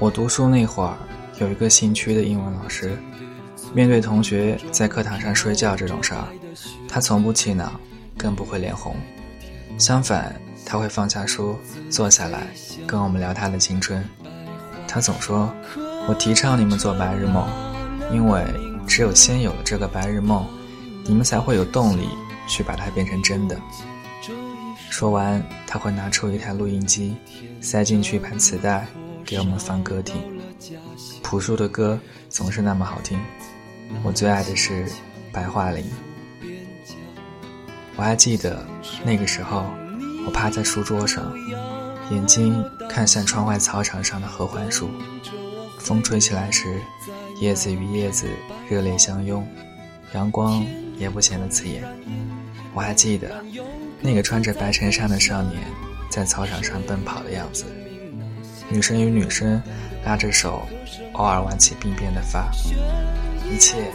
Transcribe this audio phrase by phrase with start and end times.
[0.00, 0.96] 我读书那会儿，
[1.40, 2.96] 有一个姓屈的英文老师，
[3.74, 6.24] 面对同学在课堂上睡觉这种事儿，
[6.88, 7.72] 他从不气恼，
[8.16, 8.94] 更不会脸红。
[9.76, 11.58] 相反，他会放下书，
[11.90, 12.46] 坐下来
[12.86, 14.04] 跟我们聊他的青春。
[14.86, 15.52] 他总说
[16.06, 17.48] ：“我提倡你们做白日梦，
[18.12, 18.44] 因为
[18.86, 20.46] 只有先有了这个白日梦，
[21.04, 22.08] 你们才会有动力
[22.46, 23.60] 去把它变成真的。”
[24.90, 27.16] 说完，他会拿出一台录音机，
[27.60, 28.86] 塞进去一盘磁带。
[29.28, 30.16] 给我们放歌听，
[31.22, 32.00] 朴树的歌
[32.30, 33.20] 总是那么好听。
[34.02, 34.86] 我最爱的是
[35.30, 35.84] 白桦林。
[37.94, 38.66] 我还记得
[39.04, 39.66] 那个时候，
[40.24, 41.30] 我趴在书桌上，
[42.10, 44.88] 眼睛看向窗外操场上的合欢树。
[45.78, 46.80] 风吹起来时，
[47.38, 48.30] 叶子与叶子
[48.66, 49.46] 热烈相拥，
[50.14, 50.64] 阳光
[50.96, 51.84] 也不显得刺眼。
[52.72, 53.44] 我还记得
[54.00, 55.62] 那个穿着白衬衫的少年
[56.08, 57.66] 在操场上奔跑的样子。
[58.70, 59.62] 女生与女生
[60.04, 60.66] 拉着手，
[61.12, 62.50] 偶尔挽起鬓边的发，
[63.50, 63.90] 一切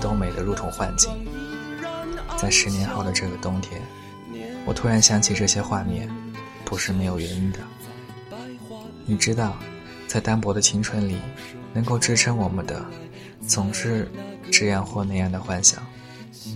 [0.00, 1.10] 都美得如同幻境。
[2.36, 3.80] 在十年后的这个冬天，
[4.64, 6.08] 我突然想起这些画面，
[6.64, 7.58] 不是没有原因的。
[9.06, 9.56] 你知道，
[10.06, 11.16] 在单薄的青春里，
[11.72, 12.84] 能够支撑我们的，
[13.46, 14.10] 总是
[14.52, 15.82] 这样或那样的幻想。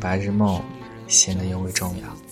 [0.00, 0.62] 白日梦
[1.08, 2.25] 显得尤为重要。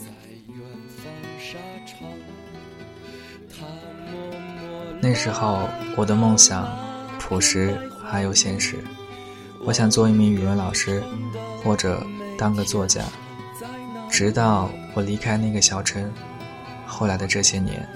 [5.07, 6.67] 那时候，我的梦想
[7.19, 8.83] 朴实还有现实。
[9.61, 11.03] 我想做一名语文老师，
[11.63, 12.03] 或者
[12.39, 13.03] 当个作家。
[14.11, 16.11] 直到我离开那个小城，
[16.87, 17.87] 后来的这些年，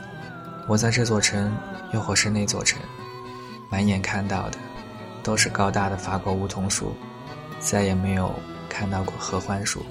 [0.66, 1.50] 我在这座城，
[1.94, 2.78] 又或是那座城，
[3.70, 4.58] 满眼看到的
[5.22, 6.94] 都是高大的法国梧桐树，
[7.58, 9.82] 再也没有看到过合欢树，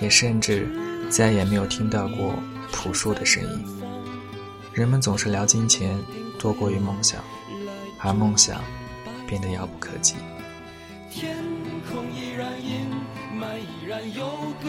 [0.00, 0.68] 也甚至
[1.10, 2.32] 再也没有听到过
[2.70, 3.79] 朴树的声音。
[4.72, 5.98] 人们总是聊金钱
[6.38, 7.22] 多过于梦想，
[7.98, 8.62] 而梦想
[9.26, 10.14] 变得遥不可及。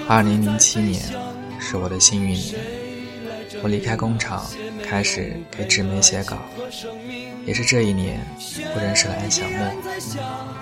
[0.07, 1.01] 二零零七年
[1.59, 2.55] 是我的幸运年，
[3.61, 4.43] 我离开工厂，
[4.83, 6.37] 开始给纸媒写稿。
[7.45, 8.19] 也是这一年，
[8.75, 9.71] 我认识了安小莫。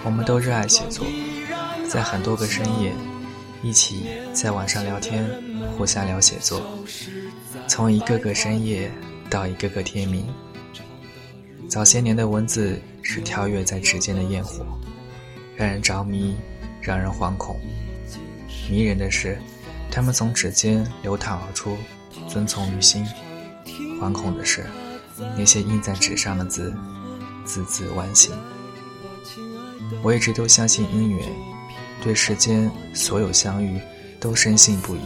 [0.03, 1.05] 我们都热爱写作，
[1.89, 2.93] 在很多个深夜，
[3.63, 5.25] 一起在网上聊天，
[5.77, 6.61] 互相聊写作。
[7.67, 8.91] 从一个个深夜。
[9.29, 10.25] 到一个个天明。
[11.69, 14.65] 早些年的文字是跳跃在指尖的焰火，
[15.55, 16.35] 让人着迷，
[16.81, 17.59] 让人惶恐。
[18.69, 19.37] 迷人的是，
[19.91, 21.77] 它们从指尖流淌而出，
[22.27, 23.03] 遵从于心；
[23.99, 24.65] 惶恐的是，
[25.37, 26.75] 那些印在纸上的字，
[27.45, 28.33] 字字剜心。
[30.01, 31.31] 我一直都相信姻缘，
[32.01, 33.79] 对世间所有相遇
[34.19, 34.99] 都深信不疑，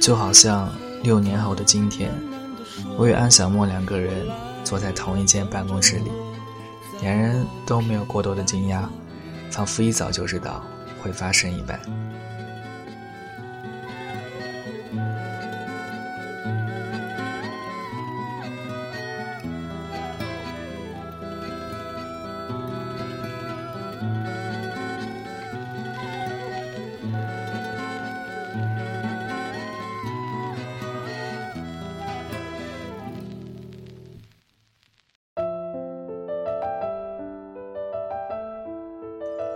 [0.00, 0.72] 就好像
[1.02, 2.12] 六年后的今天。
[2.96, 4.26] 我与安小莫两个人
[4.64, 6.10] 坐在同一间办公室里，
[7.02, 8.84] 两人都没有过多的惊讶，
[9.50, 10.64] 仿佛一早就知道
[11.02, 11.78] 会发生一般。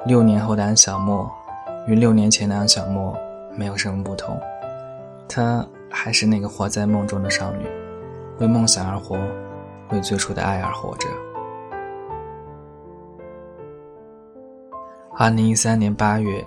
[0.06, 1.30] 六年后的安小莫，
[1.86, 3.14] 与六年前的安小莫
[3.54, 4.40] 没有什么不同，
[5.28, 7.66] 她还是那个活在梦中的少女，
[8.38, 9.18] 为梦想而活，
[9.90, 11.06] 为最初的爱而活着。
[15.18, 16.42] 二零一三年八月，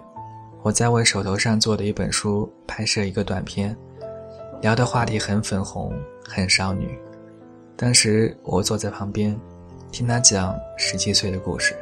[0.63, 3.77] 我在为手头上做的一本书拍摄一个短片，
[4.61, 5.93] 聊的话题很粉红，
[6.27, 6.97] 很少女。
[7.75, 9.39] 当时我坐在旁边，
[9.91, 11.75] 听她讲十七岁的故事。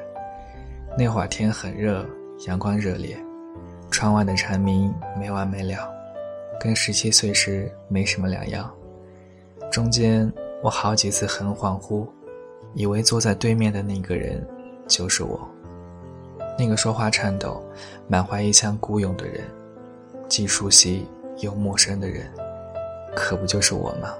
[0.98, 2.06] 那会儿天很热，
[2.48, 3.18] 阳光热烈，
[3.90, 5.90] 窗外的蝉鸣没完没了，
[6.60, 8.70] 跟十七岁时没什么两样。
[9.72, 10.32] 中间
[10.62, 12.06] 我好几次很恍惚，
[12.74, 14.46] 以为坐在对面的那个人
[14.86, 15.40] 就是我，
[16.60, 17.64] 那个说话颤抖、
[18.08, 19.46] 满怀一腔孤勇的人，
[20.28, 21.08] 既熟悉
[21.38, 22.30] 又陌生的人，
[23.16, 24.14] 可不就是我吗？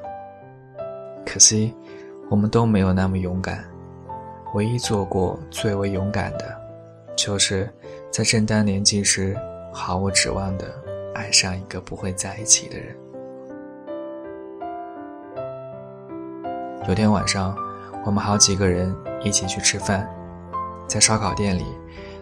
[1.26, 1.74] 可惜，
[2.30, 3.62] 我们都没有那么勇敢，
[4.54, 6.61] 唯一做过最为勇敢的。
[7.24, 7.70] 就是
[8.10, 9.38] 在正当年纪时，
[9.72, 10.66] 毫无指望的
[11.14, 12.98] 爱上一个不会在一起的人。
[16.88, 17.56] 有天晚上，
[18.04, 18.92] 我们好几个人
[19.24, 20.10] 一起去吃饭，
[20.88, 21.64] 在烧烤店里，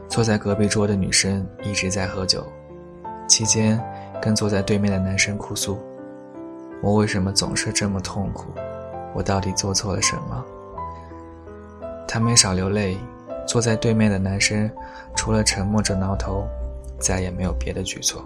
[0.09, 2.45] 坐在隔壁桌的女生一直在喝酒，
[3.25, 3.81] 期间
[4.21, 5.79] 跟坐在对面的男生哭诉
[6.83, 8.47] ：“我为什么总是这么痛苦？
[9.15, 10.45] 我到底做错了什么？”
[12.05, 12.97] 他没少流泪。
[13.49, 14.69] 坐在对面的男生，
[15.15, 16.47] 除了沉默着挠头，
[16.99, 18.23] 再也没有别的举措。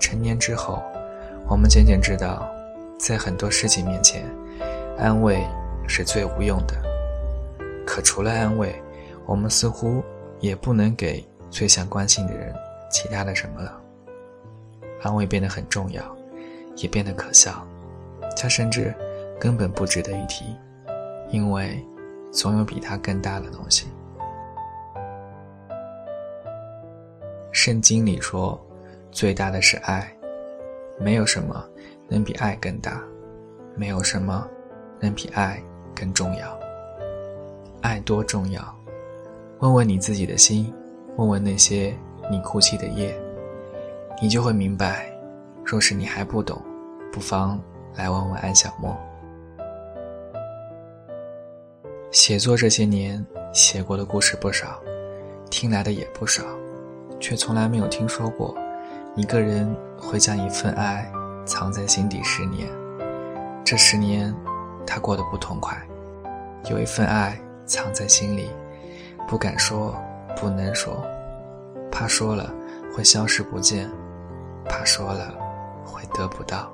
[0.00, 0.82] 成年之后，
[1.48, 2.50] 我们渐渐知道，
[2.98, 4.26] 在很多事情面前，
[4.98, 5.40] 安慰
[5.86, 6.74] 是最无用的。
[7.86, 8.74] 可除了安慰，
[9.24, 10.02] 我们似乎
[10.40, 12.52] 也不能给最想关心的人
[12.90, 13.80] 其他的什么了。
[15.00, 16.02] 安慰变得很重要，
[16.74, 17.64] 也变得可笑，
[18.36, 18.92] 它甚至
[19.38, 20.44] 根本不值得一提，
[21.30, 21.80] 因为。
[22.30, 23.86] 总有比它更大的东西。
[27.52, 28.60] 圣经里说，
[29.10, 30.10] 最大的是爱，
[30.98, 31.64] 没有什么
[32.08, 33.02] 能比爱更大，
[33.74, 34.46] 没有什么
[35.00, 35.60] 能比爱
[35.94, 36.58] 更重要。
[37.80, 38.62] 爱多重要？
[39.60, 40.72] 问问你自己的心，
[41.16, 41.96] 问问那些
[42.30, 43.18] 你哭泣的夜，
[44.22, 45.10] 你就会明白。
[45.64, 46.60] 若是你还不懂，
[47.12, 47.60] 不妨
[47.94, 48.96] 来问问安小莫。
[52.10, 54.80] 写作这些年，写过的故事不少，
[55.50, 56.42] 听来的也不少，
[57.20, 58.56] 却从来没有听说过
[59.14, 61.06] 一个人会将一份爱
[61.44, 62.66] 藏在心底十年。
[63.62, 64.34] 这十年，
[64.86, 65.76] 他过得不痛快，
[66.70, 68.48] 有一份爱藏在心里，
[69.28, 69.94] 不敢说，
[70.34, 71.04] 不能说，
[71.92, 72.50] 怕说了
[72.90, 73.86] 会消失不见，
[74.64, 75.34] 怕说了
[75.84, 76.72] 会得不到，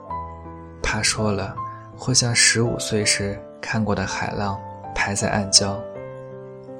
[0.80, 1.56] 怕说了
[1.96, 4.56] 会像十五岁时看过的海浪。
[5.04, 5.76] 还在暗礁，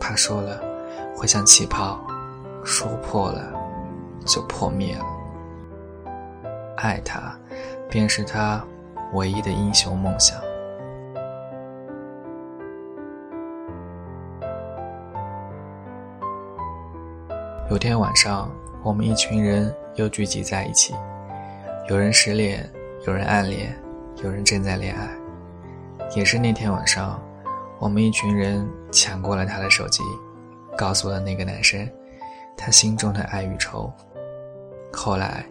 [0.01, 0.59] 怕说了
[1.15, 2.01] 会像气泡，
[2.65, 3.53] 说破了
[4.25, 5.05] 就破灭了。
[6.79, 7.39] 爱他，
[7.87, 8.65] 便是他
[9.13, 10.41] 唯一的英雄梦想。
[17.69, 18.51] 有天晚上，
[18.83, 20.95] 我们一群人又聚集在一起，
[21.91, 22.67] 有人失恋，
[23.07, 23.77] 有人暗恋，
[24.23, 25.11] 有人正在恋爱。
[26.17, 27.23] 也是那天晚上。
[27.79, 30.03] 我们一群人抢过了他的手机，
[30.77, 31.89] 告诉了那个男生
[32.57, 33.93] 他心中的爱与愁。
[34.93, 35.45] 后来，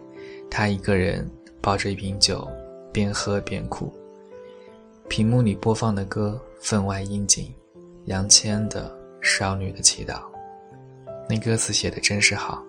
[0.50, 1.30] 他一个人
[1.60, 2.48] 抱着一瓶酒，
[2.92, 3.92] 边喝边哭。
[5.08, 7.54] 屏幕里播放的歌分外应景，
[8.06, 8.88] 杨千的
[9.24, 10.14] 《少女的祈祷》。
[11.28, 12.62] 那歌词写的真是好，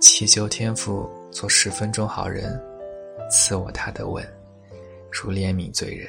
[0.00, 2.58] 祈求天父做十分钟好人，
[3.30, 4.24] 赐我他的吻，
[5.10, 6.08] 如怜悯罪人。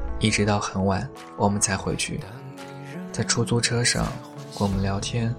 [0.21, 2.19] 一直到很晚，我们才回去。
[3.11, 4.07] 在出租车上，
[4.59, 5.33] 我们聊天，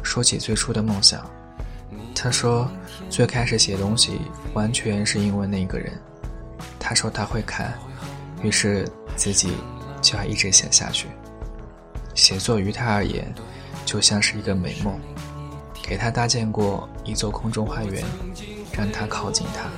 [0.00, 1.28] 说起最初的梦想。
[2.14, 2.70] 他说，
[3.10, 4.20] 最开始写东西
[4.54, 5.92] 完全是因为那个人。
[6.78, 7.76] 他说他会看，
[8.42, 9.54] 于是自己
[10.00, 11.08] 就要一直写下去。
[12.14, 13.34] 写作于他而言，
[13.84, 15.00] 就像是一个美梦，
[15.82, 18.04] 给他搭建过一座空中花园，
[18.72, 19.68] 让他靠近他，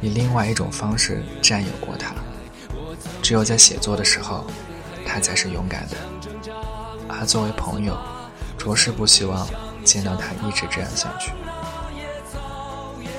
[0.00, 2.16] 以另外一种方式占有过他。
[3.24, 4.44] 只有在写作的时候，
[5.06, 5.96] 他才是勇敢的。
[7.08, 7.96] 而作为朋友，
[8.58, 9.48] 着实不希望
[9.82, 11.32] 见到他一直这样下去，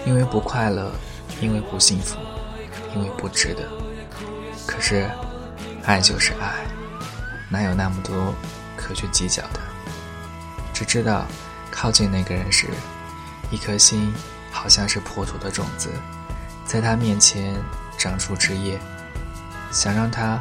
[0.06, 0.92] 因为不快乐，
[1.42, 2.18] 因为不幸福。
[2.96, 3.68] 因为不值得，
[4.66, 5.06] 可是，
[5.84, 6.64] 爱就是爱，
[7.50, 8.34] 哪有那么多
[8.78, 9.60] 可去计较的，
[10.74, 11.26] 只知道
[11.70, 12.68] 靠近那个人时，
[13.52, 14.14] 一颗心
[14.50, 15.90] 好像是破土的种子，
[16.66, 17.54] 在他面前
[17.98, 18.80] 长出枝叶，
[19.72, 20.40] 想让它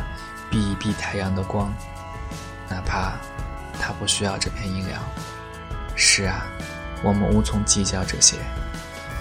[0.50, 1.72] 避一避太阳的光，
[2.68, 3.12] 哪怕
[3.80, 5.00] 它不需要这片阴凉。
[5.96, 6.44] 是啊，
[7.02, 8.36] 我们无从计较这些。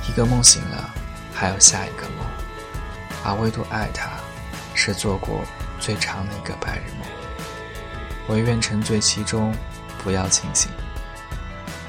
[0.08, 0.90] 一个梦醒了，
[1.34, 2.26] 还有下一个梦，
[3.24, 4.10] 而唯独爱他，
[4.76, 5.42] 是做过
[5.80, 7.08] 最长的一个白日梦。
[8.28, 9.54] 唯愿沉醉其中，
[10.04, 10.70] 不要清醒。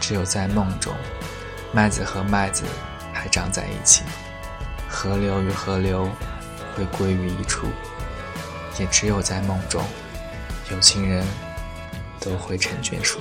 [0.01, 0.95] 只有在梦中，
[1.73, 2.65] 麦子和麦子
[3.13, 4.05] 还长在一起，
[4.89, 6.09] 河流与河流
[6.77, 7.67] 会归于一处。
[8.79, 9.85] 也只有在梦中，
[10.71, 11.25] 有情人
[12.21, 13.21] 都会成眷属。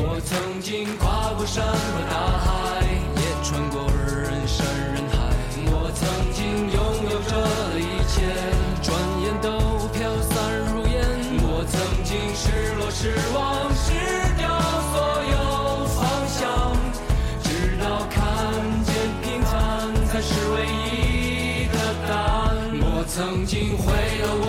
[0.00, 2.84] 我曾经跨过山和大海
[3.48, 5.16] 穿过人山人海，
[5.72, 6.78] 我曾经拥
[7.08, 7.32] 有着
[7.78, 8.28] 一切，
[8.82, 10.36] 转眼都飘散
[10.68, 11.00] 如烟。
[11.40, 13.88] 我曾经失落失望失
[14.36, 14.44] 掉
[14.92, 14.94] 所
[15.32, 15.34] 有
[15.96, 16.76] 方向，
[17.42, 17.48] 直
[17.80, 18.20] 到看
[18.84, 19.50] 见平凡
[20.08, 21.74] 才是唯一的
[22.06, 22.52] 答案。
[22.82, 23.86] 我曾经毁
[24.20, 24.47] 了我。